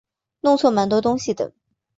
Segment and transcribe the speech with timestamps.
[0.41, 1.53] 弄错蛮多东西的